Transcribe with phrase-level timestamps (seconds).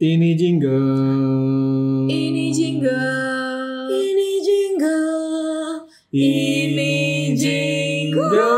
[0.00, 2.08] Ini jingle.
[2.08, 3.84] Ini jingle.
[3.92, 5.84] Ini jingle.
[6.08, 6.92] Ini
[7.36, 8.48] jingle.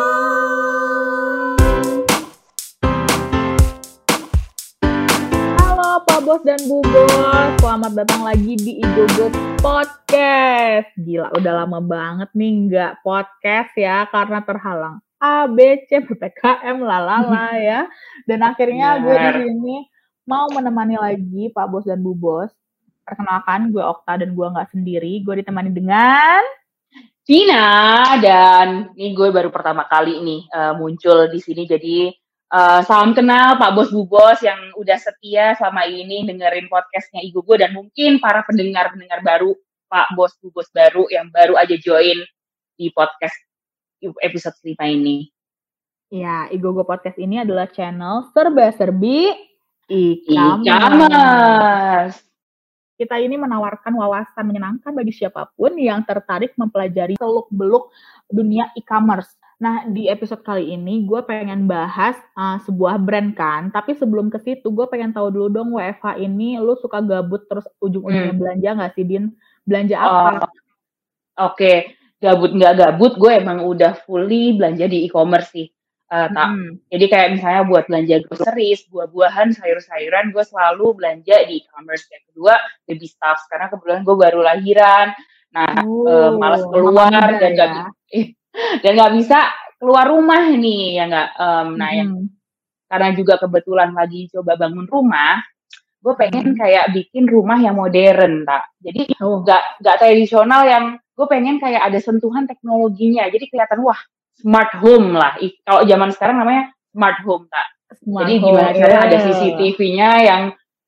[5.58, 7.10] Halo Pak Bos dan Bu Bos,
[7.58, 10.94] selamat datang lagi di Igogo Podcast.
[10.94, 15.58] Gila, udah lama banget nih nggak podcast ya karena terhalang A, B,
[15.90, 17.90] C, PPKM, lalala ya.
[18.30, 19.90] Dan akhirnya gue di sini
[20.26, 22.50] mau menemani lagi Pak Bos dan Bu Bos.
[23.02, 25.22] Perkenalkan, gue Okta dan gue nggak sendiri.
[25.26, 26.42] Gue ditemani dengan
[27.22, 32.10] Vina dan ini gue baru pertama kali nih eh, muncul di sini jadi
[32.50, 37.46] eh, salam kenal Pak Bos Bu Bos yang udah setia selama ini dengerin podcastnya Igo
[37.46, 39.54] gue dan mungkin para pendengar-pendengar baru
[39.86, 42.26] Pak Bos Bu Bos baru yang baru aja join
[42.74, 43.38] di podcast
[44.02, 45.30] episode 5 ini.
[46.12, 49.32] Ya, Igogo Podcast ini adalah channel serba-serbi
[49.92, 51.52] e-commerce.
[52.96, 57.90] Kita ini menawarkan wawasan menyenangkan bagi siapa pun yang tertarik mempelajari seluk-beluk
[58.30, 59.34] dunia e-commerce.
[59.62, 64.42] Nah, di episode kali ini gue pengen bahas uh, sebuah brand kan, tapi sebelum ke
[64.42, 68.92] situ gue pengen tahu dulu dong WFH ini lu suka gabut terus ujung-ujungnya belanja nggak
[68.98, 69.30] sih, Din?
[69.62, 70.50] Belanja apa?
[70.50, 70.50] Oh,
[71.54, 75.70] Oke, gabut nggak gabut gue emang udah fully belanja di e-commerce sih.
[76.12, 76.76] Eh, tak Hmm.
[76.92, 82.04] Jadi kayak misalnya buat belanja groceries, buah-buahan, sayur-sayuran, gue selalu belanja di e-commerce.
[82.12, 82.54] Yang kedua,
[82.84, 83.40] baby stuff.
[83.48, 85.16] Karena kebetulan gue baru lahiran,
[85.56, 87.84] nah eh, malas Oh, keluar mama muda dan nggak ya.
[88.84, 89.38] dan nggak bisa
[89.80, 91.28] keluar rumah nih, ya nggak.
[91.40, 92.10] Em, nah yang
[92.92, 95.40] karena juga kebetulan lagi coba bangun rumah,
[96.04, 98.68] gue pengen kayak bikin rumah yang modern, tak.
[98.84, 100.84] Jadi Oh, nggak nggak tradisional yang
[101.16, 103.24] gue pengen kayak ada sentuhan teknologinya.
[103.32, 103.96] Jadi kelihatan wah
[104.38, 105.36] smart home lah.
[105.64, 107.66] Kalau zaman sekarang namanya smart home, tak.
[108.00, 109.24] smart Jadi home, gimana caranya ada yeah.
[109.28, 110.42] CCTV-nya yang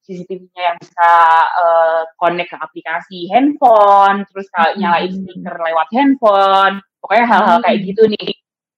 [0.04, 1.10] CCTV-nya yang bisa
[1.60, 4.80] eh, connect ke aplikasi handphone, terus kalau Hmm.
[4.80, 7.88] nyalain speaker lewat handphone, pokoknya hal-hal kayak Hmm.
[7.92, 8.30] gitu nih.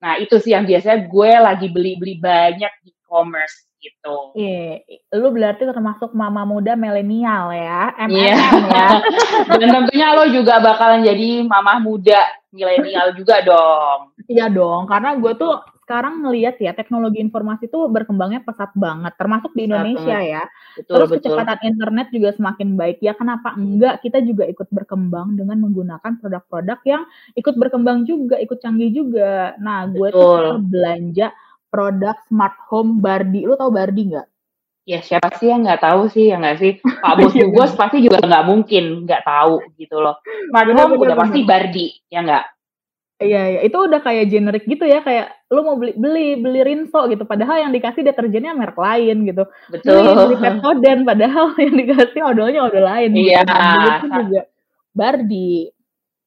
[0.02, 4.34] Nah itu sih yang biasanya gue lagi beli-beli banyak di e-commerce gitu.
[4.34, 4.82] Iya,
[5.18, 7.94] lu berarti termasuk mama muda milenial ya.
[7.94, 8.88] MMM ya.
[9.62, 12.18] Dan tentunya lo juga bakalan jadi mamah muda
[12.56, 14.16] milenial juga dong.
[14.24, 19.54] Iya dong, karena gue tuh sekarang ngelihat ya teknologi informasi tuh berkembangnya pesat banget, termasuk
[19.54, 20.42] di Indonesia ya.
[20.74, 21.16] Betul Terus betul.
[21.30, 22.98] kecepatan internet juga semakin baik.
[22.98, 27.06] Ya kenapa enggak kita juga ikut berkembang dengan menggunakan produk-produk yang
[27.38, 29.54] ikut berkembang juga, ikut canggih juga.
[29.62, 31.30] Nah, gue tuh belanja
[31.70, 33.46] produk smart home Bardi.
[33.46, 34.26] Lu tau Bardi nggak?
[34.86, 38.06] Ya siapa sih yang nggak tahu sih ya nggak sih Pak Bos Iya, Bos pasti
[38.06, 40.22] juga nggak mungkin nggak tahu gitu loh.
[40.54, 41.42] Bener, udah pasti.
[41.42, 42.44] Bardi ya nggak?
[43.16, 47.08] Iya, iya, itu udah kayak generik gitu ya, kayak lu mau beli beli beli Rinso
[47.08, 49.48] gitu, padahal yang dikasih deterjennya merek lain gitu.
[49.72, 50.44] Beli beli Betul.
[50.44, 53.32] Pepsodent, padahal yang dikasih odolnya odol lain gitu.
[53.32, 53.40] Iya.
[53.48, 54.42] Nah, begitu juga
[54.92, 55.52] Bardi.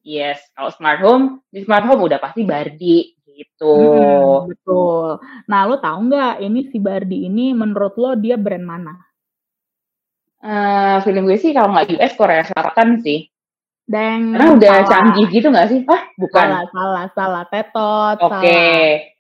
[0.01, 3.71] Yes, kalau smart home di smart home udah pasti Bardi gitu.
[3.71, 5.07] Mm, betul.
[5.47, 8.93] Nah, lu tahu nggak ini si Bardi ini menurut lo dia brand mana?
[10.39, 13.27] Eh, film gue sih kalau nggak US Korea Selatan sih.
[13.89, 14.37] Deng.
[14.37, 14.89] Karena udah salah.
[14.91, 15.81] canggih gitu nggak sih?
[15.89, 16.45] Ah bukan.
[16.45, 17.43] Salah, salah, salah.
[17.49, 18.63] Tetot, Oke.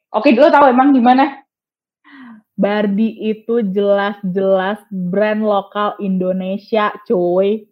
[0.09, 1.41] Oke dulu tahu emang di mana?
[2.59, 7.65] Bardi itu jelas-jelas brand lokal Indonesia, cuy.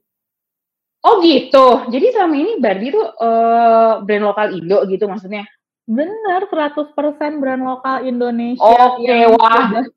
[1.03, 1.87] Oh gitu.
[1.91, 5.43] Jadi selama ini Bardi tuh eh, brand lokal Indo gitu maksudnya.
[5.87, 8.59] Bener, 100% brand lokal Indonesia.
[8.59, 9.87] Oke, yang wah.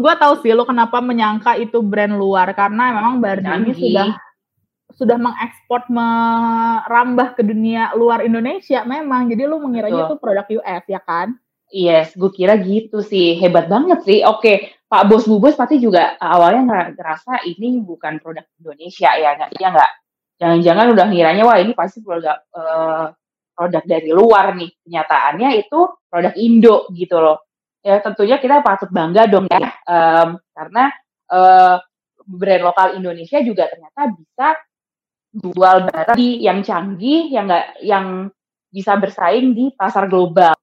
[0.00, 3.76] Gua tahu sih lo kenapa menyangka itu brand luar karena memang Bardi ini Canggih.
[3.76, 4.08] sudah
[4.96, 9.28] sudah mengekspor merambah ke dunia luar Indonesia memang.
[9.28, 10.16] Jadi lu mengiranya Betul.
[10.16, 11.28] itu produk US ya kan?
[11.68, 13.36] Yes, gue kira gitu sih.
[13.36, 14.24] Hebat banget sih.
[14.24, 19.36] Oke, Pak Bos Bu Bos pasti juga awalnya nggak ngerasa ini bukan produk Indonesia ya,
[19.36, 19.50] nggak?
[19.58, 19.92] Iya nggak?
[20.40, 23.06] Jangan-jangan udah ngiranya wah ini pasti produk eh,
[23.54, 24.70] produk dari luar nih.
[24.84, 27.38] Kenyataannya itu produk Indo gitu loh.
[27.84, 30.84] Ya tentunya kita patut bangga dong ya, Em, karena
[31.30, 31.76] eh,
[32.24, 34.48] brand lokal Indonesia juga ternyata bisa
[35.34, 38.06] jual barang yang canggih, yang nggak yang
[38.70, 40.54] bisa bersaing di pasar global.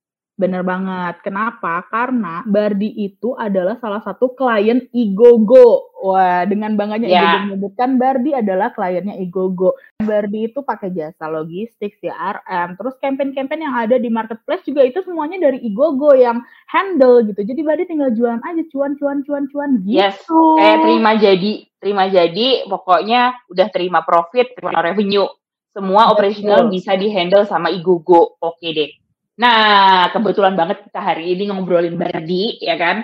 [0.42, 1.22] Bener banget.
[1.22, 1.86] Kenapa?
[1.86, 5.94] Karena Bardi itu adalah salah satu klien Igogo.
[6.02, 7.22] Wah, dengan bangganya Ya.
[7.22, 9.78] Igogo menyebutkan Bardi adalah kliennya Igogo.
[10.02, 15.38] Bardi itu pakai jasa logistik, CRM, terus campaign-campaign yang ada di marketplace juga itu semuanya
[15.38, 16.42] dari Igogo yang
[16.74, 17.46] handle gitu.
[17.46, 19.94] Jadi Bardi tinggal jualan aja cuan cuan cuan cuan gitu.
[19.94, 20.26] Yes,
[20.58, 25.30] kayak terima jadi, terima jadi, pokoknya udah terima profit, terima revenue.
[25.72, 26.14] Semua Betul.
[26.18, 28.42] operational bisa dihandle sama Igogo.
[28.42, 29.01] Oke deh.
[29.42, 33.02] Nah, kebetulan banget kita hari ini ngobrolin Bardi, ya kan?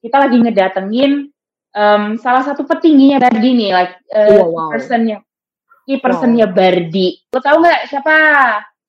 [0.00, 1.28] Kita lagi ngedatengin
[1.76, 4.68] um, salah satu petingginya Bardi nih, like uh, Wow, wow.
[4.72, 5.20] personnya,
[5.84, 7.20] key personnya Bardi.
[7.28, 8.16] Lo tau nggak siapa?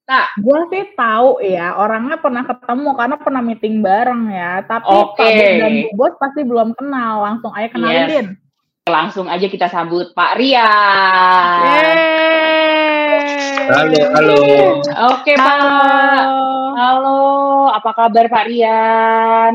[0.08, 0.40] Tak.
[0.40, 4.64] Gue sih tahu ya, orangnya pernah ketemu karena pernah meeting bareng ya.
[4.64, 5.20] Tapi Oke.
[5.20, 7.26] Pak dan Bu Bos pasti belum kenal.
[7.28, 8.28] Langsung aja kenalin, Yes.
[8.86, 11.60] Langsung aja kita sambut Pak Rian.
[11.66, 12.35] Yeay.
[13.66, 14.38] Halo, halo.
[15.16, 16.24] Oke Pak.
[16.76, 17.20] Halo,
[17.72, 19.54] apa kabar Pak Rian?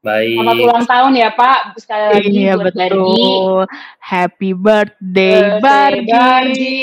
[0.00, 0.36] Baik.
[0.36, 1.60] Selamat ulang tahun ya Pak.
[1.80, 2.92] Sekali lagi Iya buat Bardi.
[2.92, 3.62] betul.
[3.98, 5.60] Happy birthday, Birthday,
[6.04, 6.82] Bardi.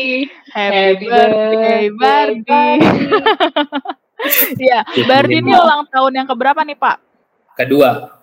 [0.52, 2.66] Happy birthday, Bardi.
[4.58, 6.98] Iya, Bardi ini ulang tahun yang keberapa nih Pak?
[7.56, 8.21] Kedua.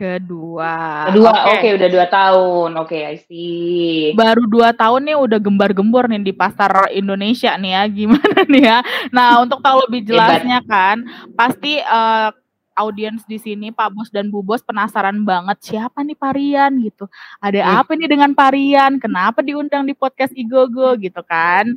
[0.00, 0.72] Kedua.
[1.12, 1.52] Kedua, Oke.
[1.60, 2.70] oke udah dua tahun.
[2.80, 4.16] Oke, I see.
[4.16, 7.82] Baru dua tahun nih udah gembar-gembor nih di pasar Indonesia nih ya.
[8.00, 8.78] Gimana nih ya?
[9.12, 11.04] Nah, untuk tahu lebih jelasnya kan,
[11.36, 12.28] pasti eh,
[12.72, 17.04] audiens di sini Pak Bos dan Bu Bos penasaran banget siapa nih Parian gitu.
[17.36, 17.76] Ada Hmm.
[17.84, 18.96] apa nih dengan Parian?
[18.96, 21.76] Kenapa diundang di podcast Igogo gitu kan?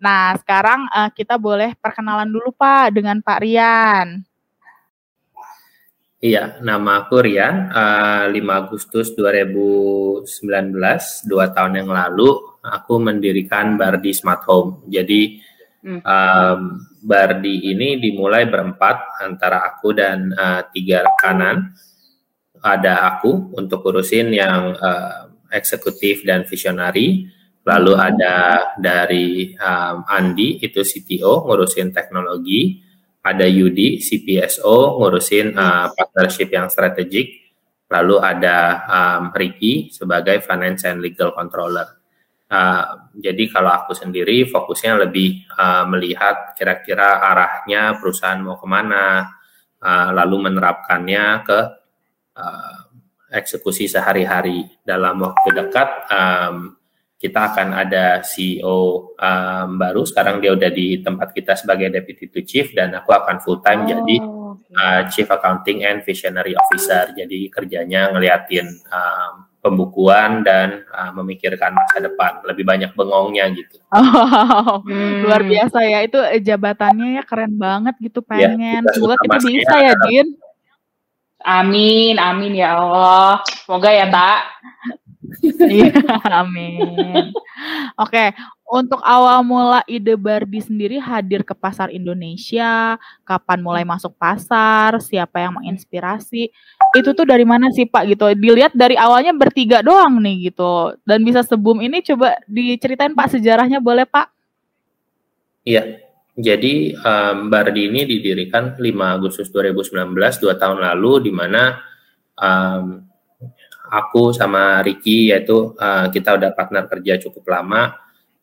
[0.00, 4.24] Nah, sekarang eh, kita boleh perkenalan dulu Pak dengan Pak Rian.
[6.22, 7.66] Iya, nama aku Rian.
[7.74, 12.30] eh, 5 Agustus 2019, dua tahun yang lalu,
[12.62, 14.86] aku mendirikan Bardi Smart Home.
[14.86, 15.42] Jadi,
[15.82, 16.60] em,
[17.02, 21.74] Bardi ini dimulai berempat antara aku dan eh, tiga rekanan.
[22.62, 25.26] Ada aku untuk urusin yang eh,
[25.58, 27.26] eksekutif dan visionari.
[27.66, 28.38] Lalu ada
[28.78, 32.91] dari em, Andi, itu CTO, ngurusin teknologi
[33.22, 37.54] ada Yudi CPSO ngurusin uh, partnership yang strategik,
[37.86, 42.02] lalu ada um, Ricky sebagai finance and legal controller.
[42.52, 49.32] Uh, jadi kalau aku sendiri fokusnya lebih uh, melihat kira-kira arahnya perusahaan mau ke mana,
[49.80, 51.60] uh, lalu menerapkannya ke
[52.36, 52.78] uh,
[53.32, 54.68] eksekusi sehari-hari.
[54.84, 56.76] Dalam waktu dekat um,
[57.22, 58.78] kita akan ada CEO
[59.14, 60.02] um, baru.
[60.02, 63.86] Sekarang dia udah di tempat kita sebagai deputy to chief dan aku akan full time
[63.86, 64.74] jadi Oh, oke.
[64.74, 67.14] uh, chief accounting and visionary officer.
[67.14, 69.32] Jadi kerjanya ngeliatin um,
[69.62, 72.42] pembukuan dan uh, memikirkan masa depan.
[72.42, 73.78] Lebih banyak bengongnya gitu.
[73.94, 75.22] Oh, Hmm.
[75.22, 76.02] luar biasa ya.
[76.02, 78.82] Itu eh, jabatannya ya keren banget gitu Ya, pengen.
[78.82, 79.84] kita Semoga kita bisa ya.
[79.86, 80.28] ya, Din.
[81.38, 83.42] Amin, amin ya Allah.
[83.62, 84.40] Semoga ya, Tak.
[85.40, 85.92] Iya,
[86.42, 87.32] amin.
[87.96, 88.34] Oke,
[88.68, 95.44] untuk awal mula ide Barbie sendiri hadir ke pasar Indonesia, kapan mulai masuk pasar, siapa
[95.44, 96.48] yang menginspirasi,
[96.96, 98.32] itu tuh dari mana sih Pak gitu?
[98.32, 103.78] Dilihat dari awalnya bertiga doang nih gitu, dan bisa sebum ini coba diceritain Pak sejarahnya
[103.78, 104.32] boleh Pak?
[105.68, 106.02] Iya.
[106.32, 111.76] Jadi um, Bardi ini didirikan 5 Agustus 2019, dua tahun lalu, di mana
[112.40, 113.04] um,
[113.92, 117.92] aku sama Ricky yaitu uh, kita udah partner kerja cukup lama.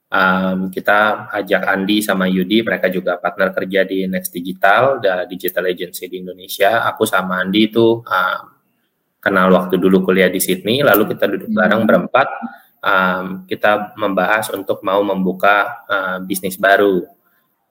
[0.09, 5.69] Um, kita ajak Andi sama Yudi, mereka juga partner kerja di Next Digital, the digital
[5.69, 6.85] agency di Indonesia.
[6.89, 8.43] Aku sama Andi itu um,
[9.21, 12.29] kenal waktu dulu kuliah di Sydney, lalu kita duduk bareng berempat.
[12.79, 17.05] Um, kita membahas untuk mau membuka uh, bisnis baru.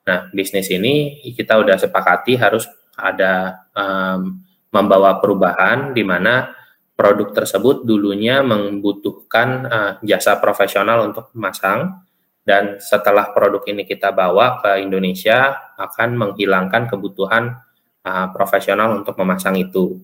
[0.06, 6.57] Nah, bisnis ini kita udah sepakati harus ada um, membawa perubahan di mana
[6.98, 12.02] produk tersebut dulunya membutuhkan uh, jasa profesional untuk memasang
[12.42, 17.54] dan setelah produk ini kita bawa ke Indonesia akan menghilangkan kebutuhan
[18.02, 19.94] uh, profesional untuk memasang itu.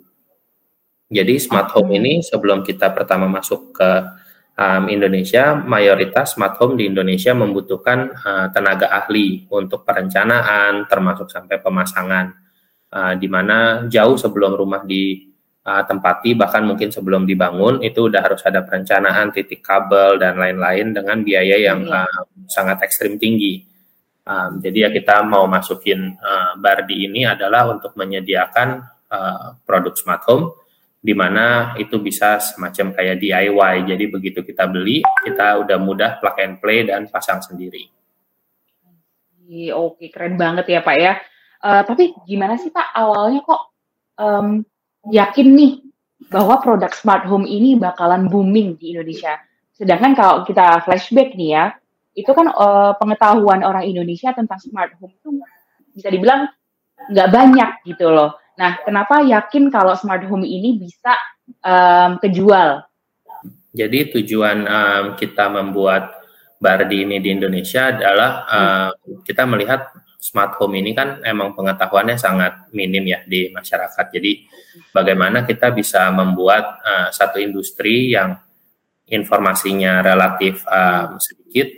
[1.11, 3.91] Jadi smart home ini sebelum kita pertama masuk ke
[4.55, 11.59] um, Indonesia, mayoritas smart home di Indonesia membutuhkan uh, tenaga ahli untuk perencanaan, termasuk sampai
[11.59, 12.27] pemasangan,
[12.95, 14.87] uh, di mana jauh sebelum rumah
[15.65, 21.25] ditempati, bahkan mungkin sebelum dibangun, itu udah harus ada perencanaan, titik kabel, dan lain-lain dengan
[21.25, 23.65] biaya yang uh, sangat ekstrim tinggi.
[24.29, 28.69] Um, jadi ya kita mau masukin uh, Bardi ini adalah untuk menyediakan
[29.09, 30.53] uh, produk smart home
[31.05, 33.75] di mana itu bisa semacam kayak DIY.
[33.89, 37.85] Jadi begitu kita beli, kita udah mudah plug and play dan pasang sendiri.
[39.77, 41.21] Oke, keren banget ya Pak ya.
[41.65, 43.63] Eh, tapi gimana sih Pak awalnya kok
[44.17, 44.65] em,
[45.11, 45.73] yakin nih
[46.31, 49.41] bahwa produk smart home ini bakalan booming di Indonesia?
[49.75, 51.65] Sedangkan kalau kita flashback nih ya,
[52.15, 55.29] itu kan eh, pengetahuan orang Indonesia tentang smart home itu
[55.95, 56.49] bisa dibilang
[57.11, 58.39] nggak banyak gitu loh.
[58.55, 61.19] Nah, kenapa yakin kalau smart home ini bisa
[61.59, 62.87] em, kejual?
[63.75, 66.23] Jadi tujuan um, kita membuat
[66.63, 68.89] Bardi ini di Indonesia adalah uh,
[69.27, 69.91] kita melihat
[70.25, 74.09] smart home ini kan emang pengetahuannya sangat minim ya di masyarakat.
[74.09, 74.49] Jadi
[74.89, 78.33] bagaimana kita bisa membuat uh, satu industri yang
[79.05, 81.69] informasinya relatif um, sedikit,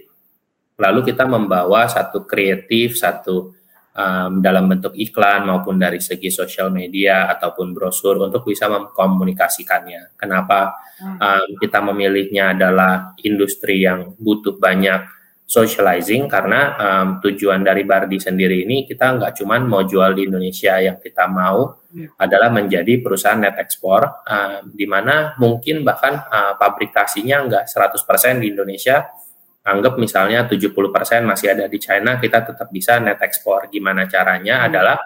[0.78, 3.50] lalu kita membawa satu kreatif, satu
[3.98, 10.14] um, dalam bentuk iklan maupun dari segi sosial media ataupun brosur untuk bisa mengkomunikasikannya.
[10.14, 18.18] Kenapa um, kita memilihnya adalah industri yang butuh banyak socializing karena um, tujuan dari Bardi
[18.18, 22.18] sendiri ini kita nggak cuma mau jual di Indonesia yang kita mau hmm.
[22.18, 28.50] adalah menjadi perusahaan net ekspor uh, di mana mungkin bahkan uh, pabrikasinya nggak 100% di
[28.50, 29.06] Indonesia
[29.62, 30.82] anggap misalnya 70%
[31.22, 34.66] masih ada di China kita tetap bisa net ekspor gimana caranya hmm.
[34.66, 34.98] adalah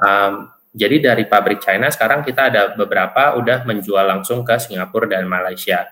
[0.00, 0.32] um,
[0.72, 5.84] jadi dari pabrik China sekarang kita ada beberapa udah menjual langsung ke Singapura dan Malaysia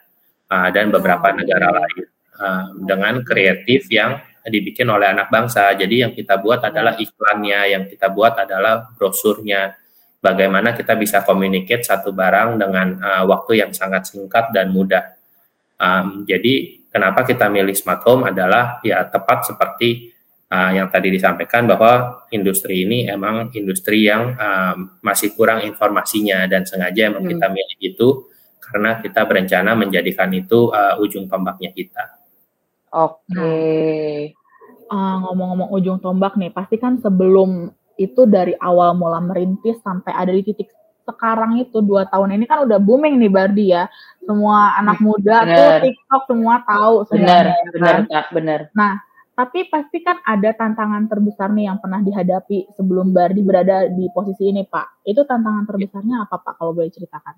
[0.48, 5.72] uh, dan beberapa negara lain uh, dengan kreatif yang dibikin oleh anak bangsa.
[5.72, 9.76] Jadi yang kita buat adalah iklannya, yang kita buat adalah brosurnya.
[10.20, 15.16] Bagaimana kita bisa communicate satu barang dengan uh, waktu yang sangat singkat dan mudah.
[15.76, 20.14] Um, jadi kenapa kita milih smart home adalah ya tepat seperti
[20.48, 26.64] uh, yang tadi disampaikan bahwa industri ini emang industri yang um, masih kurang informasinya dan
[26.64, 27.32] sengaja emang hmm.
[27.36, 28.08] kita milih itu
[28.64, 32.23] karena kita berencana menjadikan itu uh, ujung tombaknya kita.
[32.94, 33.34] Oke.
[33.34, 34.14] Okay.
[34.86, 40.30] Uh, ngomong-ngomong ujung tombak nih, pasti kan sebelum itu dari awal mula merintis sampai ada
[40.30, 40.70] di titik
[41.04, 43.90] sekarang itu dua tahun ini kan udah booming nih Bardi ya.
[44.24, 45.56] Semua anak muda bener.
[45.58, 48.24] tuh TikTok semua tahu benar, benar, kan?
[48.32, 48.60] benar.
[48.72, 48.92] Nah,
[49.34, 54.48] tapi pasti kan ada tantangan terbesar nih yang pernah dihadapi sebelum Bardi berada di posisi
[54.48, 55.04] ini, Pak.
[55.04, 56.56] Itu tantangan terbesarnya apa, Pak?
[56.56, 57.34] Kalau boleh ceritakan.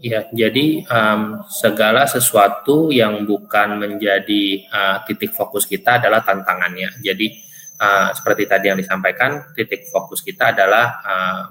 [0.00, 7.04] Ya, jadi um, segala sesuatu yang bukan menjadi uh, titik fokus kita adalah tantangannya.
[7.04, 7.36] Jadi
[7.76, 11.42] uh, seperti tadi yang disampaikan, titik fokus kita adalah uh,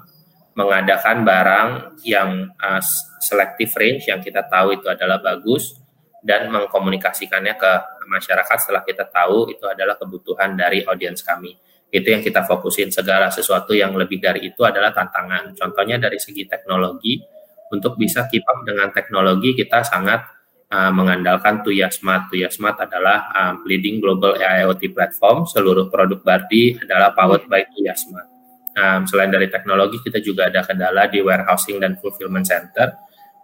[0.58, 1.70] mengadakan barang
[2.02, 2.82] yang uh,
[3.22, 5.78] selective range yang kita tahu itu adalah bagus
[6.18, 7.72] dan mengkomunikasikannya ke
[8.10, 11.54] masyarakat setelah kita tahu itu adalah kebutuhan dari audiens kami.
[11.86, 12.90] Itu yang kita fokusin.
[12.90, 15.54] Segala sesuatu yang lebih dari itu adalah tantangan.
[15.54, 17.38] Contohnya dari segi teknologi
[17.70, 20.26] untuk bisa keep up dengan teknologi kita sangat
[20.70, 22.30] uh, mengandalkan Tuya Smart.
[22.30, 25.44] Tuya Smart adalah um, leading global AIoT platform.
[25.46, 28.28] Seluruh produk Bardi adalah powered by Tuya Smart.
[28.70, 32.94] Um, selain dari teknologi, kita juga ada kendala di warehousing dan fulfillment center,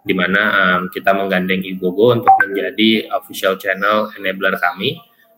[0.01, 4.95] di mana um, kita menggandeng Igogo untuk menjadi official channel enabler kami.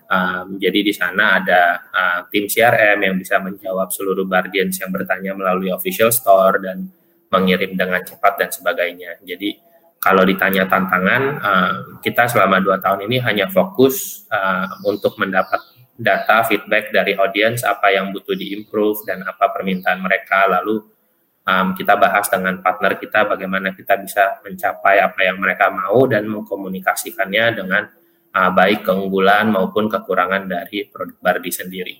[0.10, 5.38] Um, jadi di sana ada uh, tim CRM yang bisa menjawab seluruh Bardians yang bertanya
[5.38, 6.90] melalui official store dan
[7.30, 9.22] mengirim dengan cepat dan sebagainya.
[9.22, 9.62] Jadi
[10.00, 15.60] kalau ditanya tantangan, uh, kita selama dua tahun ini hanya fokus uh, untuk mendapat
[16.00, 20.80] data feedback dari audiens apa yang butuh diimprove dan apa permintaan mereka lalu
[21.44, 26.24] um, kita bahas dengan partner kita bagaimana kita bisa mencapai apa yang mereka mau dan
[26.32, 27.84] mengkomunikasikannya dengan
[28.32, 31.96] uh, baik keunggulan maupun kekurangan dari produk Bardi sendiri.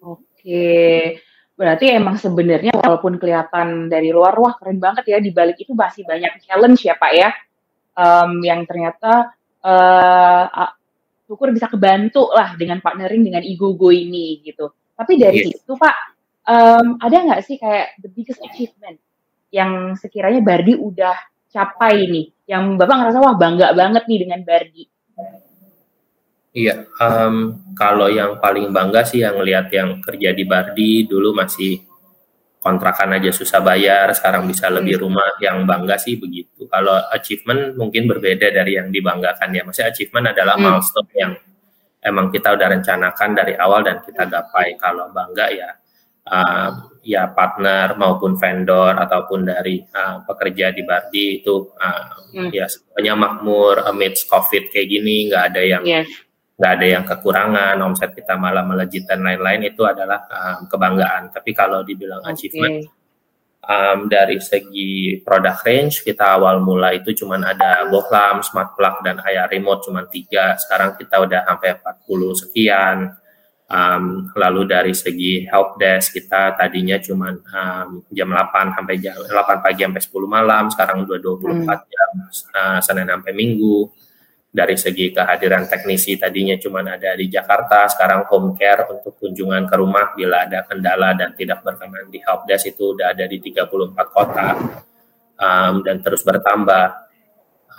[0.00, 1.18] Oke,
[1.60, 6.08] Berarti emang sebenarnya walaupun kelihatan dari luar wah keren banget ya di balik itu masih
[6.08, 7.28] banyak challenge ya Pak ya.
[7.92, 10.72] Um, yang ternyata uh,
[11.28, 14.72] syukur bisa kebantu lah dengan partnering dengan Igogo ini gitu.
[14.96, 15.52] Tapi dari yeah.
[15.52, 15.96] situ Pak,
[16.48, 18.96] um, ada nggak sih kayak the biggest achievement
[19.52, 21.14] yang sekiranya Bardi udah
[21.52, 24.84] capai nih, yang Bapak ngerasa wah bangga banget nih dengan Bardi?
[26.50, 31.78] Iya, um, kalau yang paling bangga sih yang lihat yang kerja di Bardi dulu masih
[32.58, 35.04] kontrakan aja susah bayar, sekarang bisa lebih hmm.
[35.06, 35.30] rumah.
[35.38, 36.66] Yang bangga sih begitu.
[36.66, 39.62] Kalau achievement mungkin berbeda dari yang dibanggakan ya.
[39.62, 40.64] Maksudnya achievement adalah hmm.
[40.66, 41.32] milestone yang
[42.02, 44.74] emang kita udah rencanakan dari awal dan kita gapai.
[44.74, 45.70] Kalau bangga ya
[46.34, 46.68] uh,
[47.06, 52.50] ya partner maupun vendor ataupun dari uh, pekerja di Bardi itu uh, hmm.
[52.50, 56.02] ya semuanya makmur amidst COVID kayak gini nggak ada yang yeah
[56.60, 61.32] nggak ada yang kekurangan, omset kita malah melejit dan lain-lain itu adalah um, kebanggaan.
[61.32, 62.36] Tapi kalau dibilang okay.
[62.36, 62.84] achievement
[63.64, 69.24] um, dari segi product range kita awal mula itu cuma ada Boklam, Smart Plug dan
[69.24, 70.52] ayah remote cuma tiga.
[70.60, 72.98] Sekarang kita udah sampai 40 sekian.
[73.70, 79.64] Um, lalu dari segi help desk kita tadinya cuma um, jam 8 sampai jam 8
[79.64, 81.66] pagi sampai 10 malam, sekarang udah 24 hmm.
[81.88, 82.10] jam
[82.52, 83.88] uh, Senin sampai Minggu
[84.50, 89.74] dari segi kehadiran teknisi tadinya cuma ada di Jakarta, sekarang home care untuk kunjungan ke
[89.78, 93.70] rumah bila ada kendala dan tidak berkenan di helpdesk itu udah ada di 34
[94.10, 94.48] kota
[95.38, 97.10] um, dan terus bertambah.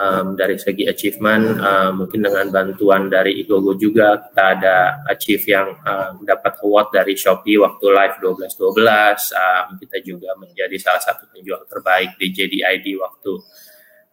[0.01, 4.77] um, dari segi achievement uh, mungkin dengan bantuan dari Igogo juga kita ada
[5.11, 11.03] achieve yang um, dapat award dari Shopee waktu live 1212 um, kita juga menjadi salah
[11.03, 13.31] satu penjual terbaik di JDID waktu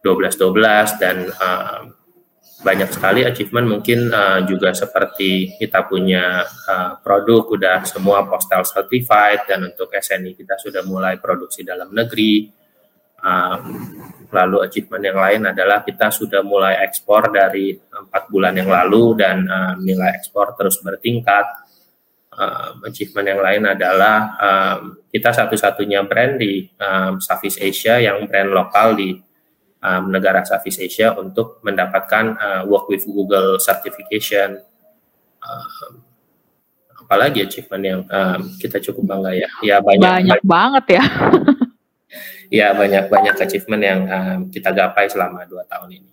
[0.03, 1.98] 1212 dan um,
[2.59, 9.47] banyak sekali achievement mungkin uh, juga seperti kita punya uh, produk udah semua postal certified
[9.47, 12.51] dan untuk SNI kita sudah mulai produksi dalam negeri
[13.23, 13.61] um,
[14.29, 19.47] lalu achievement yang lain adalah kita sudah mulai ekspor dari empat bulan yang lalu dan
[19.47, 21.45] uh, nilai ekspor terus bertingkat.
[22.29, 24.79] Um, achievement yang lain adalah um,
[25.11, 29.11] kita satu-satunya brand di um, Southeast Asia yang brand lokal di
[29.83, 34.59] um, negara Southeast Asia untuk mendapatkan uh, Work with Google certification.
[35.39, 36.03] Um,
[37.09, 39.49] apalagi achievement yang um, kita cukup bangga ya.
[39.65, 41.03] Ya banyak, banyak banget ya.
[42.61, 46.11] ya banyak banyak achievement yang um, kita gapai selama dua tahun ini.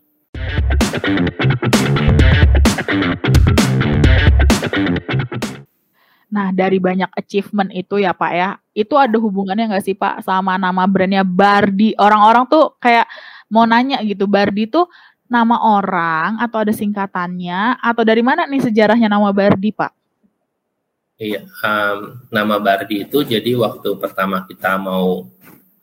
[6.27, 10.61] Nah, dari banyak achievement itu ya Pak ya, itu ada hubungannya nggak sih Pak sama
[10.61, 11.97] nama brandnya Bardi?
[11.97, 13.09] Orang-orang tuh kayak
[13.50, 14.87] mau nanya gitu, Bardi tuh
[15.26, 19.93] nama orang atau ada singkatannya atau dari mana nih sejarahnya nama Bardi Pak?
[21.17, 25.25] Iya, um, nama Bardi itu jadi waktu pertama kita mau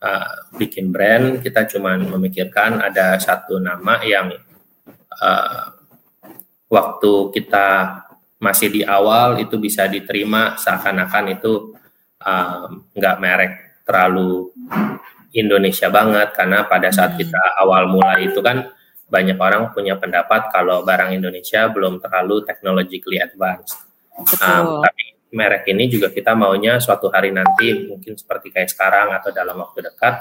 [0.04, 4.30] uh, bikin brand kita cuma memikirkan ada satu nama yang
[5.18, 5.64] uh,
[6.70, 8.00] waktu kita
[8.38, 11.72] masih di awal itu bisa diterima seakan-akan itu
[12.94, 13.52] nggak um, merek
[13.84, 14.52] terlalu
[15.34, 17.20] Indonesia banget karena pada saat hmm.
[17.20, 18.70] kita awal mulai itu kan
[19.04, 23.76] banyak orang punya pendapat kalau barang Indonesia belum terlalu technologically advanced.
[24.14, 29.34] Um, tapi merek ini juga kita maunya suatu hari nanti mungkin seperti kayak sekarang atau
[29.34, 30.14] dalam waktu dekat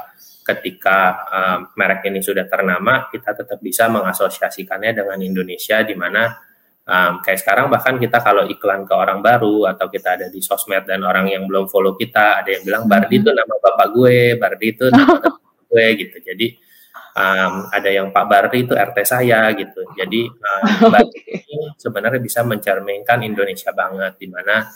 [0.44, 6.34] ketika um, merek ini sudah ternama kita tetap bisa mengasosiasikannya dengan Indonesia di mana
[6.88, 10.84] um, kayak sekarang bahkan kita kalau iklan ke orang baru atau kita ada di sosmed
[10.88, 14.68] dan orang yang belum follow kita ada yang bilang Bardi itu nama bapak gue Bardi
[14.72, 16.18] itu nama bapak gue gitu.
[16.24, 16.48] Jadi
[17.18, 19.82] um, ada yang Pak Bardi itu RT saya gitu.
[19.96, 24.68] Jadi um, Bardi ini sebenarnya bisa mencerminkan Indonesia banget di mana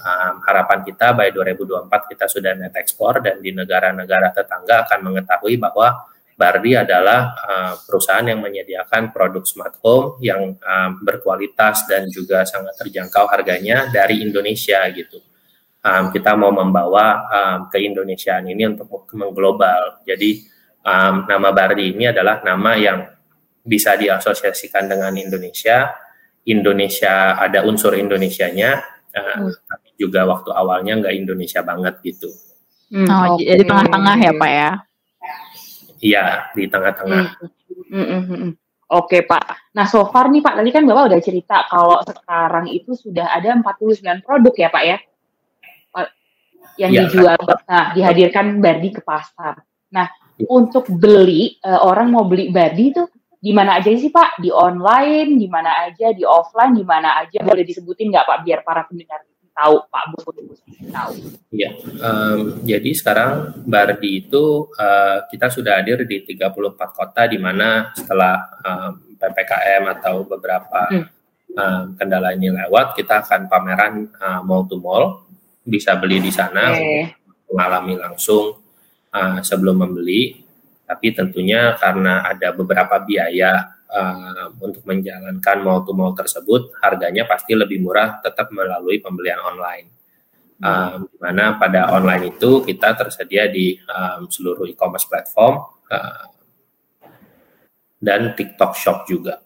[0.00, 5.56] um, harapan kita by 2024 kita sudah net ekspor dan di negara-negara tetangga akan mengetahui
[5.60, 12.44] bahwa Bardi adalah uh, perusahaan yang menyediakan produk smart home yang um, berkualitas dan juga
[12.44, 15.16] sangat terjangkau harganya dari Indonesia gitu.
[15.80, 20.04] Um, kita mau membawa um, ke Indonesia ini untuk mengglobal.
[20.04, 20.44] Jadi
[20.84, 23.00] um, nama Bardi ini adalah nama yang
[23.64, 25.88] bisa diasosiasikan dengan Indonesia.
[26.46, 28.76] Indonesia ada unsur Indonesianya,
[29.16, 29.66] uh, hmm.
[29.66, 32.28] tapi juga waktu awalnya nggak Indonesia banget gitu.
[32.92, 33.50] Hmm, oh, okay.
[33.50, 34.70] jadi tengah-tengah ya Pak ya?
[36.00, 37.24] Iya, di tengah-tengah.
[37.88, 38.06] Hmm.
[38.06, 38.50] Hmm.
[38.86, 39.74] Oke okay, Pak.
[39.74, 43.58] Nah so far nih Pak, tadi kan Bapak udah cerita kalau sekarang itu sudah ada
[43.58, 44.98] 49 produk ya Pak ya?
[46.76, 47.58] Yang ya, dijual, kan.
[47.64, 49.64] nah dihadirkan Bardi ke pasar.
[49.90, 50.06] Nah
[50.36, 50.46] ya.
[50.52, 53.02] untuk beli, uh, orang mau beli Bardi itu
[53.40, 54.44] di mana aja sih Pak?
[54.44, 57.40] Di online, di mana aja, di offline, di mana aja?
[57.40, 59.24] Boleh disebutin nggak Pak biar para pendengar
[59.56, 60.60] tahu Pak Bos
[60.92, 61.12] tahu.
[61.50, 61.70] Iya,
[62.04, 68.36] um, jadi sekarang Bardi itu uh, kita sudah hadir di 34 kota di mana setelah
[68.60, 71.06] um, PPKM atau beberapa hmm.
[71.56, 75.24] um, kendala ini lewat, kita akan pameran uh, mall to mall,
[75.64, 77.16] bisa beli di sana, okay.
[77.48, 78.60] mengalami langsung
[79.10, 80.44] uh, sebelum membeli.
[80.86, 87.54] Tapi tentunya karena ada beberapa biaya uh, untuk menjalankan mall to mall tersebut harganya pasti
[87.54, 89.92] lebih murah tetap melalui pembelian online.
[90.56, 96.24] Um, di mana pada online itu kita tersedia di um, seluruh e-commerce platform uh,
[98.00, 99.44] dan TikTok Shop juga.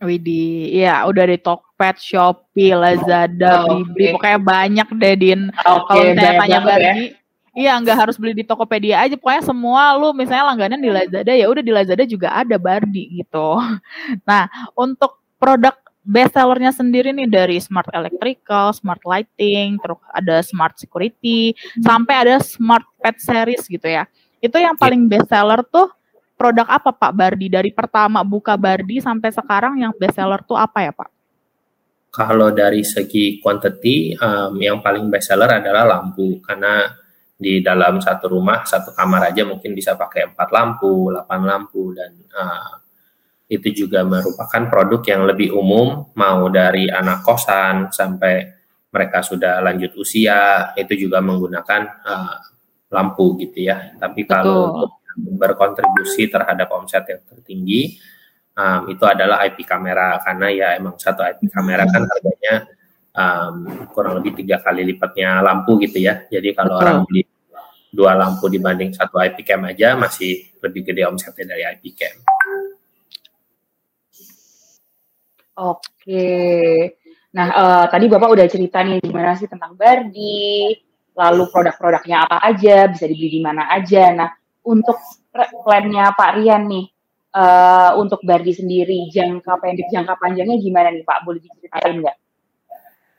[0.00, 4.12] Widih, ya udah di Tokped, Shopee, Lazada, oh, Blibli, okay.
[4.16, 5.40] pokoknya banyak deh Din.
[5.52, 7.19] Okay, Kalau saya tanya Bardi, ya.
[7.50, 9.18] Iya, nggak harus beli di Tokopedia aja.
[9.18, 13.58] Pokoknya semua lu misalnya langganan di Lazada ya udah di Lazada juga ada Bardi gitu.
[14.28, 14.46] Nah,
[14.78, 15.74] untuk produk
[16.06, 21.82] best sellernya sendiri nih dari smart electrical, smart lighting, terus ada smart security, hmm.
[21.82, 24.06] sampai ada smart pet series gitu ya.
[24.40, 24.82] Itu yang iya.
[24.82, 25.90] paling best seller tuh
[26.38, 27.52] produk apa Pak Bardi?
[27.52, 31.10] Dari pertama buka Bardi sampai sekarang yang best seller tuh apa ya Pak?
[32.10, 36.90] Kalau dari segi quantity, um, yang paling best seller adalah lampu karena
[37.40, 42.12] di dalam satu rumah satu kamar aja mungkin bisa pakai empat lampu, 8 lampu dan
[42.36, 42.76] uh,
[43.48, 48.60] itu juga merupakan produk yang lebih umum mau dari anak kosan sampai
[48.92, 52.36] mereka sudah lanjut usia itu juga menggunakan uh,
[52.92, 53.96] lampu gitu ya.
[53.96, 57.98] Tapi kalau untuk berkontribusi terhadap omset yang tertinggi
[58.54, 60.18] um, itu adalah IP kamera.
[60.22, 62.68] Karena ya emang satu IP kamera kan harganya
[63.14, 63.54] um,
[63.90, 66.26] kurang lebih tiga kali lipatnya lampu gitu ya.
[66.28, 66.82] Jadi kalau Betul.
[66.84, 67.22] orang beli
[67.90, 72.16] dua lampu dibanding satu IP cam aja masih lebih gede omsetnya dari IP cam.
[75.60, 76.28] Oke.
[77.30, 80.74] Nah, uh, tadi Bapak udah cerita nih gimana sih tentang Bardi,
[81.14, 84.10] lalu produk-produknya apa aja, bisa dibeli di mana aja.
[84.10, 84.30] Nah,
[84.66, 84.98] untuk
[85.30, 86.86] plannya Pak Rian nih,
[87.36, 91.18] uh, untuk Bardi sendiri, jangka pendek, jangka panjangnya gimana nih Pak?
[91.22, 92.16] Boleh diceritain nggak?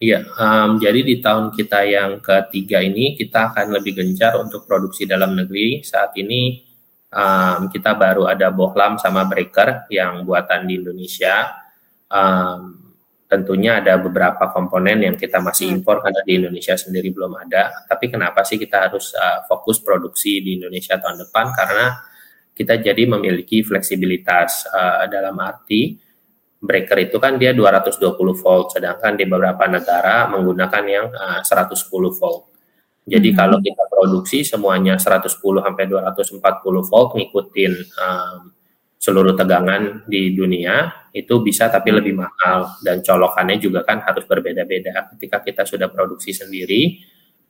[0.01, 5.05] Iya, um, jadi di tahun kita yang ketiga ini kita akan lebih gencar untuk produksi
[5.05, 5.85] dalam negeri.
[5.85, 6.57] Saat ini
[7.13, 11.53] um, kita baru ada bohlam sama breaker yang buatan di Indonesia.
[12.09, 12.81] Um,
[13.29, 15.75] tentunya ada beberapa komponen yang kita masih hmm.
[15.79, 17.85] impor karena di Indonesia sendiri belum ada.
[17.85, 21.53] Tapi kenapa sih kita harus uh, fokus produksi di Indonesia tahun depan?
[21.53, 21.93] Karena
[22.57, 26.09] kita jadi memiliki fleksibilitas uh, dalam arti
[26.61, 32.53] breaker itu kan dia 220 volt, sedangkan di beberapa negara menggunakan yang uh, 110 volt.
[33.01, 33.37] Jadi hmm.
[33.37, 36.37] kalau kita produksi semuanya 110 sampai 240
[36.85, 38.53] volt ngikutin um,
[39.01, 41.97] seluruh tegangan di dunia itu bisa tapi hmm.
[41.97, 45.17] lebih mahal dan colokannya juga kan harus berbeda-beda.
[45.17, 47.01] Ketika kita sudah produksi sendiri,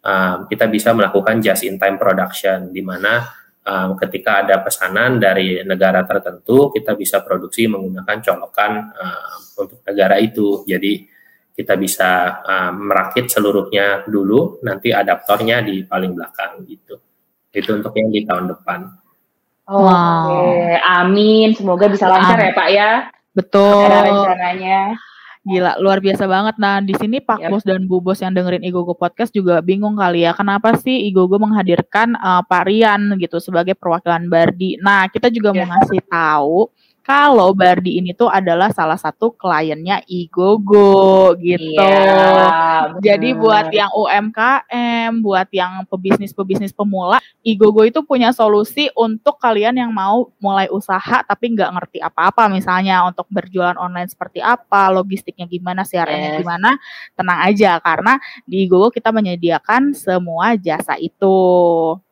[0.08, 5.62] um, kita bisa melakukan just in time production di mana um, ketika ada pesanan dari
[5.62, 10.66] negara tertentu, kita bisa produksi menggunakan colokan um, untuk negara itu.
[10.66, 11.06] Jadi
[11.52, 16.98] kita bisa um, merakit seluruhnya dulu, nanti adaptornya di paling belakang gitu.
[17.52, 18.80] Itu untuk yang di tahun depan.
[19.72, 20.28] Oh, wow.
[20.28, 20.76] Oke, okay.
[20.84, 21.48] amin.
[21.56, 22.92] Semoga bisa lancar ya Pak ya.
[23.32, 23.88] Betul.
[23.88, 24.80] Ada rencananya.
[25.42, 26.56] Gila, luar biasa banget.
[26.62, 27.50] Nah, di sini Pak yep.
[27.50, 31.42] Bos dan Bu Bos yang dengerin Igogo Podcast juga bingung kali ya, kenapa sih Igogo
[31.42, 34.78] menghadirkan uh, Pak Rian gitu sebagai perwakilan Bardi.
[34.78, 35.66] Nah, kita juga yep.
[35.66, 36.58] mau ngasih tahu
[37.02, 41.82] kalau Bardi ini tuh adalah salah satu kliennya Igogo gitu.
[41.82, 49.82] Iya, Jadi buat yang UMKM, buat yang pebisnis-pebisnis pemula, Igogo itu punya solusi untuk kalian
[49.82, 55.50] yang mau mulai usaha tapi nggak ngerti apa-apa misalnya untuk berjualan online seperti apa, logistiknya
[55.50, 56.40] gimana, siarannya yes.
[56.46, 56.78] gimana,
[57.18, 61.34] tenang aja karena di Igogo kita menyediakan semua jasa itu.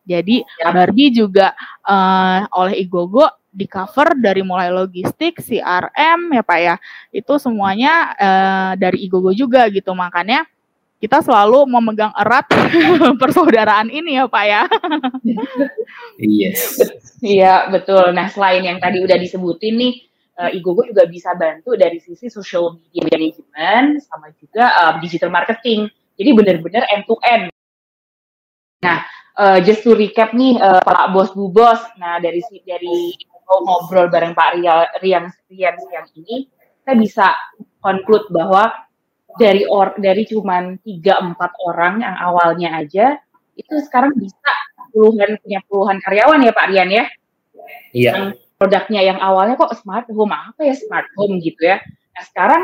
[0.09, 0.73] Jadi ya.
[0.73, 1.53] Bardi juga
[1.85, 6.75] uh, oleh Igogo di cover dari mulai logistik, CRM ya Pak ya.
[7.09, 9.91] Itu semuanya uh, dari Igogo juga gitu.
[9.97, 10.45] Makanya
[10.99, 12.45] kita selalu memegang erat
[13.21, 14.63] persaudaraan ini ya Pak ya.
[16.19, 16.51] Iya.
[17.23, 18.11] Iya, betul.
[18.11, 19.93] Nah, selain yang tadi udah disebutin nih
[20.35, 25.87] uh, Igogo juga bisa bantu dari sisi social media management sama juga uh, digital marketing.
[26.19, 27.47] Jadi benar-benar end to end.
[28.83, 29.03] Nah,
[29.39, 31.79] uh, just to recap nih uh, Pak Bos Bu Bos.
[31.95, 33.15] Nah, dari dari
[33.49, 36.45] ngobrol bareng Pak Rian Rian Rian siang ini,
[36.85, 37.27] saya bisa
[37.81, 38.69] conclude bahwa
[39.37, 43.17] dari or dari cuman tiga empat orang yang awalnya aja
[43.57, 44.51] itu sekarang bisa
[44.89, 47.05] puluhan punya puluhan karyawan ya Pak Rian ya.
[47.93, 48.11] Iya.
[48.13, 48.25] Yang
[48.59, 51.77] produknya yang awalnya kok smart home apa ya smart home gitu ya.
[52.13, 52.63] Nah sekarang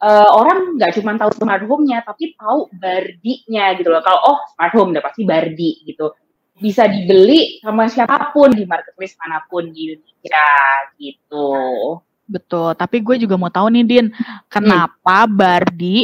[0.00, 4.02] uh, orang nggak cuma tahu smart home-nya tapi tahu bardinya gitu loh.
[4.02, 6.14] Kalau oh smart home udah pasti bardi gitu
[6.58, 10.48] bisa dibeli sama siapa pun di marketplace mana pun di Indonesia
[10.98, 11.48] gitu.
[12.28, 14.06] Betul, tapi gue juga mau tahu nih Din,
[14.52, 15.32] kenapa hmm.
[15.32, 15.98] Bardi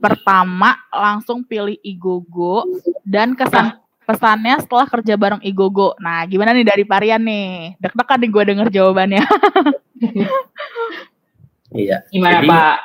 [0.00, 2.64] pertama langsung pilih Igogo
[3.04, 5.98] dan kesan pesannya setelah kerja bareng Igogo.
[5.98, 7.76] Nah, gimana nih dari Parian nih?
[7.82, 9.24] Dek-dekan nih gue denger jawabannya.
[11.82, 12.06] iya.
[12.14, 12.76] Gimana Jadi, Pak?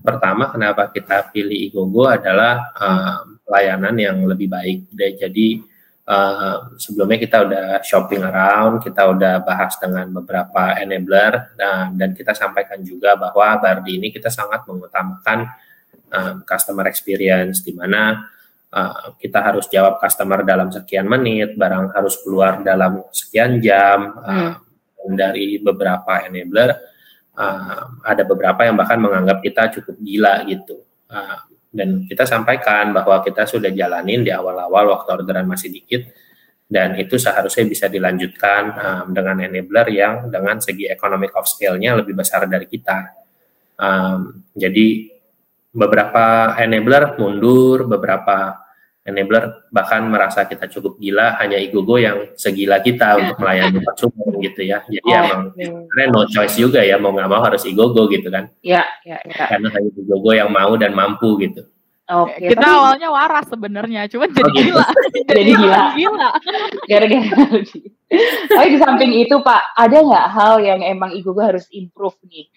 [0.00, 4.88] Pertama, kenapa kita pilih Igogo adalah um, layanan yang lebih baik.
[4.96, 5.60] Jadi
[6.04, 12.36] Uh, sebelumnya kita udah shopping around, kita udah bahas dengan beberapa enabler dan, dan kita
[12.36, 15.48] sampaikan juga bahwa Bardi ini kita sangat mengutamakan
[16.12, 18.20] um, customer experience di mana
[18.68, 24.12] uh, kita harus jawab customer dalam sekian menit, barang harus keluar dalam sekian jam.
[24.20, 24.62] Uh, hmm.
[25.04, 26.72] Dari beberapa enabler
[27.36, 30.80] uh, ada beberapa yang bahkan menganggap kita cukup gila gitu.
[31.08, 36.06] Uh, dan kita sampaikan bahwa kita sudah jalanin di awal-awal waktu orderan masih dikit
[36.64, 42.16] dan itu seharusnya bisa dilanjutkan um, dengan enabler yang dengan segi economic of scale-nya lebih
[42.16, 43.12] besar dari kita.
[43.76, 45.12] Um, jadi
[45.74, 48.63] beberapa enabler mundur, beberapa
[49.04, 54.64] enabler bahkan merasa kita cukup gila, hanya Igogo yang segila kita untuk melayani konsumen gitu
[54.64, 54.80] ya.
[54.88, 56.04] Jadi oh, emang iya.
[56.08, 58.48] no choice juga ya, mau nggak mau harus Igogo gitu kan.
[58.64, 59.44] Iya, iya, iya.
[59.44, 61.68] Karena hanya Igogo yang mau dan mampu gitu.
[62.04, 62.36] Oke.
[62.36, 62.76] Okay, kita tapi...
[62.76, 64.68] awalnya waras sebenarnya, cuman jadi oh, gitu.
[64.68, 64.86] gila.
[65.32, 65.82] jadi, gila.
[65.96, 66.30] Gila.
[66.84, 67.44] Gara-gara
[68.44, 72.48] Tapi di samping itu Pak, ada nggak hal yang emang Igogo harus improve nih?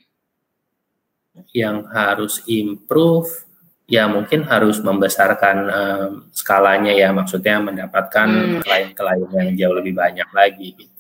[1.56, 3.47] Yang harus improve,
[3.88, 9.36] ya mungkin harus membesarkan um, skalanya ya, maksudnya mendapatkan klien-klien hmm.
[9.39, 10.76] yang jauh lebih banyak lagi.
[10.76, 10.93] Gitu.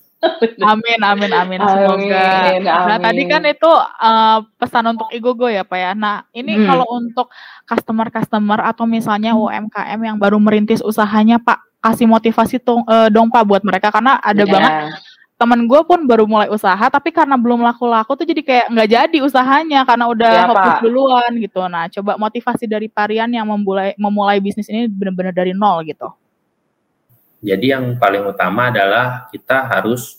[0.65, 1.59] Amin, amin, amin.
[1.61, 1.93] Semoga.
[1.93, 2.89] Amin, nah, amin.
[2.89, 5.91] Nah, tadi kan itu uh, pesan untuk Igogo ya, Pak ya.
[5.93, 6.65] Nah, ini hmm.
[6.65, 7.29] kalau untuk
[7.69, 13.43] customer-customer atau misalnya UMKM yang baru merintis usahanya, Pak, kasih motivasi tong, uh, dong Pak
[13.45, 14.49] buat mereka karena ada yeah.
[14.49, 14.73] banget
[15.37, 19.17] temen gue pun baru mulai usaha tapi karena belum laku-laku tuh jadi kayak nggak jadi
[19.21, 21.61] usahanya karena udah ya, hopeless duluan gitu.
[21.69, 26.09] Nah, coba motivasi dari Parian yang memulai memulai bisnis ini benar-benar dari nol gitu.
[27.45, 30.17] Jadi yang paling utama adalah kita harus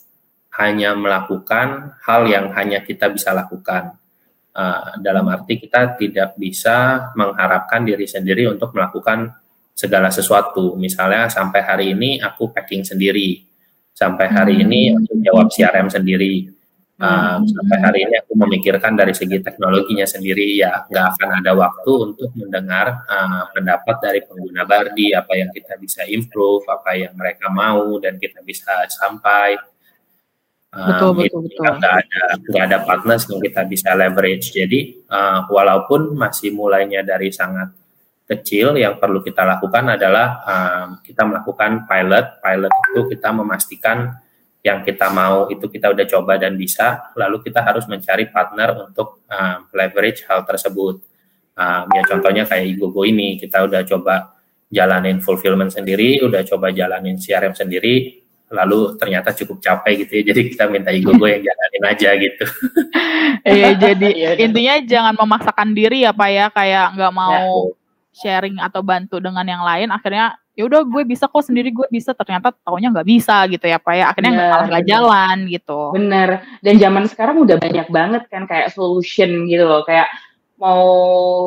[0.55, 3.99] hanya melakukan hal yang hanya kita bisa lakukan.
[4.49, 9.35] Uh, dalam arti kita tidak bisa mengharapkan diri sendiri untuk melakukan
[9.75, 10.79] segala sesuatu.
[10.79, 13.48] Misalnya sampai hari ini aku packing sendiri,
[13.99, 14.63] sampai hari hmm.
[14.63, 16.47] ini aku jawab CRM sendiri,
[17.03, 20.55] uh, sampai hari ini aku memikirkan dari segi teknologinya sendiri.
[20.55, 25.75] Ya nggak akan ada waktu untuk mendengar uh, pendapat dari pengguna Bardi, apa yang kita
[25.75, 29.59] bisa improve, apa yang mereka mau dan kita bisa sampai.
[30.69, 31.65] betul, betul, betul.
[31.81, 34.55] Nggak ada nggak ada partners yang kita bisa leverage.
[34.55, 37.73] Jadi uh, walaupun masih mulainya dari sangat
[38.29, 42.25] kecil yang perlu kita lakukan adalah um, kita melakukan pilot.
[42.45, 44.13] Pilot itu kita memastikan
[44.61, 49.25] yang kita mau itu kita udah coba dan bisa, lalu kita harus mencari partner untuk
[49.25, 51.01] um, leverage hal tersebut.
[51.57, 54.37] Um, ya contohnya kayak Igogo ini, kita udah coba
[54.69, 58.21] jalanin fulfillment sendiri, udah coba jalanin CRM sendiri,
[58.53, 62.45] lalu ternyata cukup capek gitu ya, jadi kita minta Igogo yang jalanin aja gitu.
[63.47, 67.78] Iya, jadi iya, intinya jangan memaksakan diri ya Pak ya, kayak nggak mau ya
[68.13, 72.11] sharing atau bantu dengan yang lain akhirnya ya udah gue bisa kok sendiri gue bisa.
[72.11, 74.05] Ternyata taunya nggak bisa gitu ya pak ya.
[74.11, 75.79] Akhirnya nggak malah jalan gitu.
[75.95, 79.87] Bener dan zaman sekarang udah banyak banget kan kayak solution gitu loh.
[79.87, 80.11] Kayak
[80.59, 80.83] mau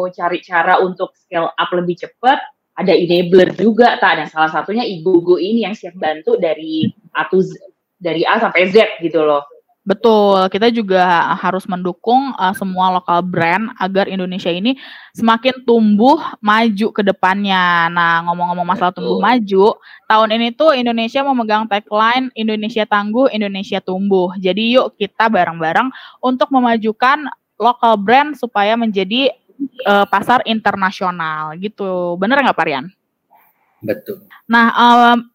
[0.08, 2.40] cari cara untuk scale up lebih cepat
[2.72, 7.44] ada enabler juga tak dan salah satunya ibu-ibu ini yang siap bantu dari A to
[7.44, 7.52] Z,
[8.00, 9.44] dari A sampai Z gitu loh
[9.82, 14.78] Betul, kita juga harus mendukung uh, semua lokal brand agar Indonesia ini
[15.10, 17.90] semakin tumbuh maju ke depannya.
[17.90, 19.74] Nah, ngomong-ngomong masalah tumbuh maju,
[20.06, 24.30] tahun ini tuh Indonesia memegang tagline Indonesia tangguh, Indonesia tumbuh.
[24.38, 25.90] Jadi yuk kita bareng-bareng
[26.22, 27.26] untuk memajukan
[27.58, 29.34] lokal brand supaya menjadi
[29.82, 32.14] uh, pasar internasional gitu.
[32.22, 32.86] Bener nggak Pak Rian?
[33.82, 34.30] Betul.
[34.46, 35.31] Nah, um,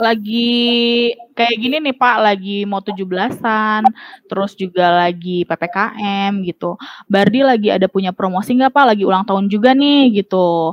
[0.00, 3.84] lagi kayak gini nih Pak, lagi mau 17-an,
[4.26, 6.74] terus juga lagi PPKM gitu.
[7.06, 8.84] Bardi lagi ada punya promosi nggak Pak?
[8.96, 10.72] Lagi ulang tahun juga nih gitu.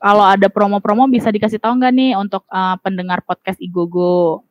[0.00, 4.46] Kalau ada promo-promo bisa dikasih tahu nggak nih untuk uh, pendengar podcast Igogo?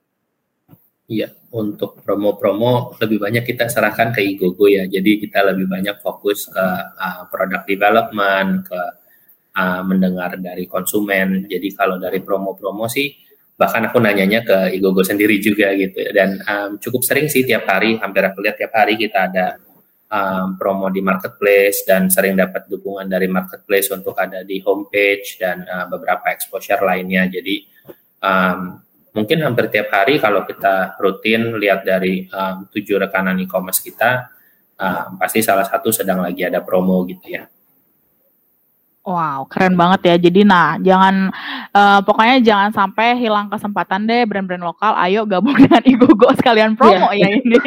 [1.09, 4.85] Iya, untuk promo-promo lebih banyak kita serahkan ke Igogo ya.
[4.85, 6.65] Jadi kita lebih banyak fokus ke
[7.01, 8.81] uh, product development, ke
[9.57, 11.49] uh, mendengar dari konsumen.
[11.49, 13.28] Jadi kalau dari promo-promo sih
[13.59, 15.99] bahkan aku nanyanya ke Igogo sendiri juga gitu.
[16.15, 19.59] Dan um, cukup sering sih tiap hari hampir aku lihat tiap hari kita ada
[20.07, 25.67] um, promo di marketplace dan sering dapat dukungan dari marketplace untuk ada di homepage dan
[25.67, 27.27] uh, beberapa exposure lainnya.
[27.27, 27.67] Jadi
[28.23, 28.79] um,
[29.11, 34.31] mungkin hampir tiap hari kalau kita rutin lihat dari um, tujuh rekanan e-commerce kita
[34.79, 37.43] um, pasti salah satu sedang lagi ada promo gitu ya
[39.09, 40.15] Wow, keren banget ya.
[40.21, 41.33] Jadi nah, jangan
[41.73, 44.93] uh, pokoknya jangan sampai hilang kesempatan deh brand-brand lokal.
[45.01, 47.25] Ayo gabung dengan Igogo sekalian promo yeah.
[47.25, 47.57] ya ini.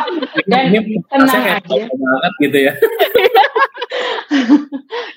[0.50, 1.86] Dan ini tenang aja.
[1.86, 2.72] banget gitu ya.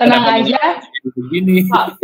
[0.06, 0.62] tenang aja.
[1.18, 1.66] Begini.
[1.66, 1.98] Pak,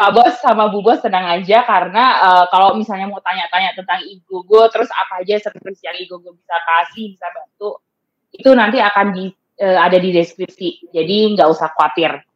[0.00, 4.64] Pak Bos sama Bu Bos tenang aja karena uh, kalau misalnya mau tanya-tanya tentang Igogo
[4.72, 7.84] terus apa aja service yang Igogo bisa kasih, bisa bantu,
[8.32, 9.28] itu nanti akan di
[9.60, 10.88] uh, ada di deskripsi.
[10.88, 12.29] Jadi nggak usah khawatir.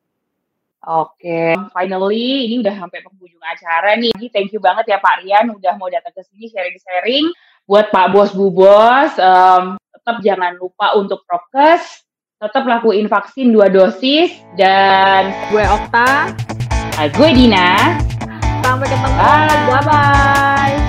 [0.85, 1.57] Oke, okay.
[1.73, 4.13] finally ini udah sampai penghujung acara nih.
[4.29, 7.33] Thank you banget ya Pak Rian udah mau datang ke sini sharing-sharing.
[7.65, 12.05] Buat Pak Bos Bu Bos, um, tetap jangan lupa untuk prokes,
[12.37, 16.37] tetap lakuin vaksin dua dosis dan gue Okta,
[17.17, 17.97] gue Dina.
[18.61, 19.17] Sampai ketemu.
[19.73, 20.84] Bye bye.